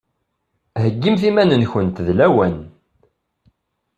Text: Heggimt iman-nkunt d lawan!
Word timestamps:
Heggimt 0.81 1.21
iman-nkunt 1.29 1.97
d 2.07 2.07
lawan! 2.17 2.55